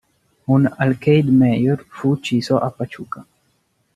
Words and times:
Un 0.53 0.67
"alcalde 0.79 1.31
mayor" 1.31 1.85
fu 1.87 2.07
ucciso 2.13 2.57
a 2.63 2.71
Pachuca. 2.71 3.23